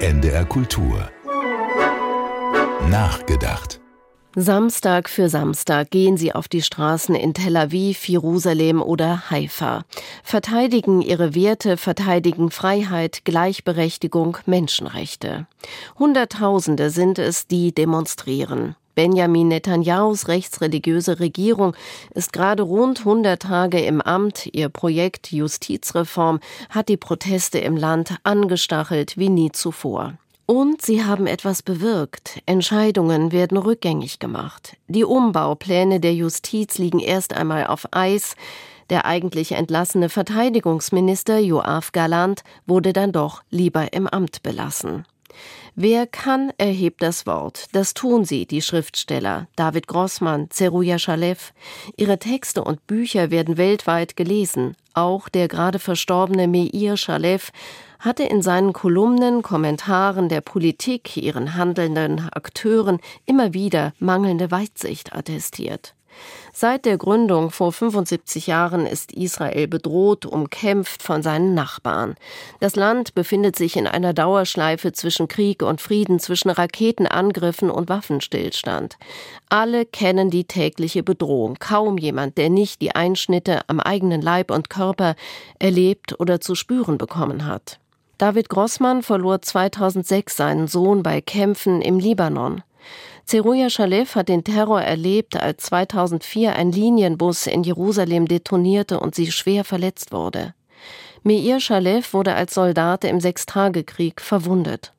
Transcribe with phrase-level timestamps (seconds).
[0.00, 1.10] NDR Kultur.
[2.88, 3.80] Nachgedacht.
[4.36, 9.82] Samstag für Samstag gehen sie auf die Straßen in Tel Aviv, Jerusalem oder Haifa,
[10.22, 15.48] verteidigen ihre Werte, verteidigen Freiheit, Gleichberechtigung, Menschenrechte.
[15.98, 18.76] Hunderttausende sind es, die demonstrieren.
[18.98, 21.76] Benjamin Netanyahus rechtsreligiöse Regierung
[22.14, 24.48] ist gerade rund 100 Tage im Amt.
[24.52, 30.14] Ihr Projekt Justizreform hat die Proteste im Land angestachelt wie nie zuvor.
[30.46, 32.40] Und sie haben etwas bewirkt.
[32.44, 34.76] Entscheidungen werden rückgängig gemacht.
[34.88, 38.34] Die Umbaupläne der Justiz liegen erst einmal auf Eis.
[38.90, 45.04] Der eigentlich entlassene Verteidigungsminister Joachim Galant wurde dann doch lieber im Amt belassen.
[45.74, 47.66] Wer kann, erhebt das Wort.
[47.72, 49.46] Das tun sie, die Schriftsteller.
[49.56, 51.52] David Grossmann, Zeruja Schalev.
[51.96, 54.76] Ihre Texte und Bücher werden weltweit gelesen.
[54.94, 57.52] Auch der gerade verstorbene Meir Schalev
[57.98, 65.94] hatte in seinen Kolumnen, Kommentaren der Politik, ihren handelnden Akteuren immer wieder mangelnde Weitsicht attestiert.
[66.52, 72.16] Seit der Gründung vor 75 Jahren ist Israel bedroht, umkämpft von seinen Nachbarn.
[72.60, 78.96] Das Land befindet sich in einer Dauerschleife zwischen Krieg und Frieden, zwischen Raketenangriffen und Waffenstillstand.
[79.48, 81.56] Alle kennen die tägliche Bedrohung.
[81.58, 85.14] Kaum jemand, der nicht die Einschnitte am eigenen Leib und Körper
[85.58, 87.78] erlebt oder zu spüren bekommen hat.
[88.18, 92.62] David Grossmann verlor 2006 seinen Sohn bei Kämpfen im Libanon.
[93.28, 99.30] Zeruja Shalev hat den Terror erlebt, als 2004 ein Linienbus in Jerusalem detonierte und sie
[99.30, 100.54] schwer verletzt wurde.
[101.24, 104.94] Meir Shalev wurde als Soldat im Sechstagekrieg verwundet.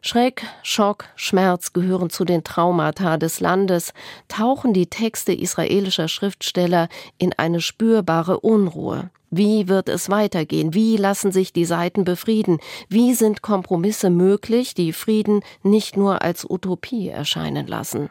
[0.00, 3.92] Schreck, Schock, Schmerz gehören zu den Traumata des Landes,
[4.26, 9.10] tauchen die Texte israelischer Schriftsteller in eine spürbare Unruhe.
[9.36, 10.74] Wie wird es weitergehen?
[10.74, 12.58] Wie lassen sich die Seiten befrieden?
[12.88, 18.10] Wie sind Kompromisse möglich, die Frieden nicht nur als Utopie erscheinen lassen?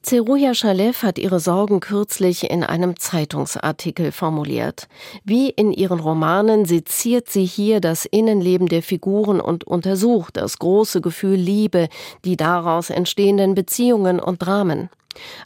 [0.00, 4.88] Zeruja Shalev hat ihre Sorgen kürzlich in einem Zeitungsartikel formuliert.
[5.22, 11.02] Wie in ihren Romanen seziert sie hier das Innenleben der Figuren und untersucht das große
[11.02, 11.88] Gefühl Liebe,
[12.24, 14.88] die daraus entstehenden Beziehungen und Dramen.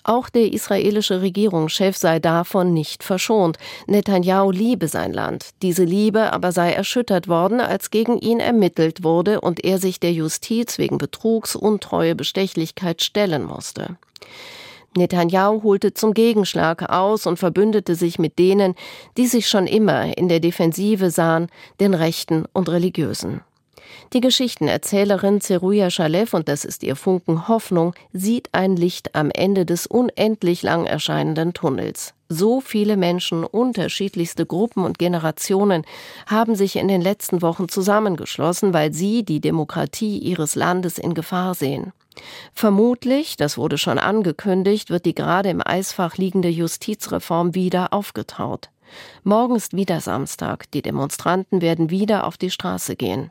[0.04, 3.58] Auch der israelische Regierungschef sei davon nicht verschont.
[3.86, 5.50] Netanyahu liebe sein Land.
[5.62, 10.12] Diese Liebe aber sei erschüttert worden, als gegen ihn ermittelt wurde und er sich der
[10.12, 13.96] Justiz wegen Betrugs, Untreue, Bestechlichkeit stellen musste.
[14.96, 18.74] Netanyahu holte zum Gegenschlag aus und verbündete sich mit denen,
[19.16, 21.48] die sich schon immer in der Defensive sahen,
[21.80, 23.42] den Rechten und Religiösen.
[24.12, 29.66] Die Geschichtenerzählerin Zeruja Shalev, und das ist ihr Funken Hoffnung, sieht ein Licht am Ende
[29.66, 32.14] des unendlich lang erscheinenden Tunnels.
[32.28, 35.84] So viele Menschen, unterschiedlichste Gruppen und Generationen
[36.26, 41.54] haben sich in den letzten Wochen zusammengeschlossen, weil sie die Demokratie ihres Landes in Gefahr
[41.54, 41.92] sehen.
[42.52, 48.70] Vermutlich, das wurde schon angekündigt, wird die gerade im Eisfach liegende Justizreform wieder aufgetaut.
[49.24, 53.30] Morgen ist wieder Samstag, die Demonstranten werden wieder auf die Straße gehen.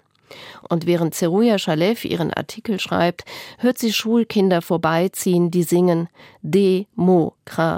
[0.70, 3.26] Und während Zeruja Shalev ihren Artikel schreibt,
[3.60, 6.10] hört sie Schulkinder vorbeiziehen, die singen
[6.42, 7.76] Demokratia.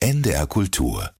[0.00, 1.15] NDR Kultur